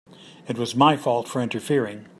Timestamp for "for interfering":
1.27-2.07